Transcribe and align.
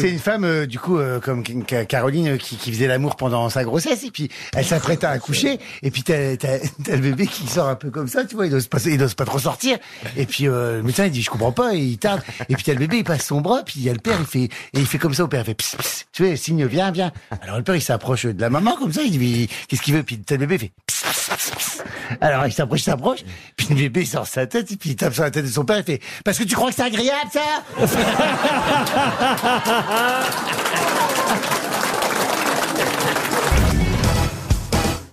C'est 0.00 0.10
une 0.10 0.18
femme, 0.18 0.44
euh, 0.44 0.66
du 0.66 0.78
coup, 0.78 0.98
euh, 0.98 1.20
comme 1.20 1.42
Ca- 1.68 1.84
Caroline, 1.84 2.28
euh, 2.28 2.36
qui, 2.36 2.56
qui 2.56 2.72
faisait 2.72 2.86
l'amour 2.86 3.16
pendant 3.16 3.48
sa 3.48 3.64
grossesse, 3.64 4.04
et 4.04 4.10
puis 4.10 4.28
elle 4.54 4.64
s'apprête 4.64 5.04
à 5.04 5.10
accoucher, 5.10 5.58
et 5.82 5.90
puis 5.90 6.02
t'as 6.02 6.36
t'as- 6.36 6.58
t'as 6.84 6.92
le 6.96 6.98
bébé 7.02 7.26
qui 7.26 7.46
sort 7.46 7.68
un 7.68 7.74
peu 7.74 7.90
comme 7.90 8.08
ça, 8.08 8.24
tu 8.24 8.34
vois, 8.36 8.46
il 8.46 8.52
n'ose 8.52 8.66
pas, 8.68 8.78
il 8.84 8.98
pas 9.16 9.24
trop 9.24 9.38
sortir, 9.38 9.78
et 10.16 10.26
puis 10.26 10.48
euh, 10.48 10.78
le 10.78 10.82
médecin 10.82 11.06
il 11.06 11.10
dit 11.12 11.22
je 11.22 11.30
comprends 11.30 11.52
pas, 11.52 11.74
et 11.74 11.78
il 11.78 11.98
tarde, 11.98 12.22
et 12.48 12.54
puis 12.54 12.64
t'as 12.64 12.72
le 12.72 12.78
bébé, 12.78 12.98
il 12.98 13.04
passe 13.04 13.26
son 13.26 13.40
bras, 13.40 13.62
puis 13.64 13.74
il 13.78 13.82
y 13.84 13.90
a 13.90 13.92
le 13.92 13.98
père, 13.98 14.16
il 14.20 14.26
fait, 14.26 14.44
et 14.44 14.50
il 14.74 14.86
fait 14.86 14.98
comme 14.98 15.14
ça 15.14 15.24
au 15.24 15.28
père, 15.28 15.40
il 15.42 15.46
fait 15.46 15.54
pss, 15.54 15.76
pss, 15.76 16.04
tu 16.12 16.24
vois, 16.26 16.36
signe 16.36 16.64
viens, 16.66 16.90
viens. 16.90 17.12
Alors 17.42 17.56
le 17.58 17.62
père 17.62 17.76
il 17.76 17.82
s'approche 17.82 18.26
de 18.26 18.40
la 18.40 18.50
maman 18.50 18.76
comme 18.76 18.92
ça, 18.92 19.02
il 19.02 19.10
dit 19.18 19.48
qu'est-ce 19.68 19.82
qu'il 19.82 19.94
veut, 19.94 20.02
puis 20.02 20.18
t'as 20.18 20.34
le 20.36 20.40
bébé, 20.46 20.54
il 20.54 20.58
fait 20.58 20.72
pss. 20.86 20.91
Alors 22.20 22.46
il 22.46 22.52
s'approche, 22.52 22.80
il 22.80 22.84
s'approche, 22.84 23.20
puis 23.56 23.68
le 23.70 23.74
bébé 23.74 24.04
sort 24.04 24.26
sa 24.26 24.46
tête, 24.46 24.70
et 24.70 24.76
puis 24.76 24.90
il 24.90 24.96
tape 24.96 25.14
sur 25.14 25.22
la 25.22 25.30
tête 25.30 25.44
de 25.44 25.50
son 25.50 25.64
père, 25.64 25.78
il 25.78 25.84
fait 25.84 26.00
parce 26.24 26.38
que 26.38 26.44
tu 26.44 26.54
crois 26.54 26.70
que 26.70 26.76
c'est 26.76 26.82
agréable 26.82 27.30
ça? 27.32 27.62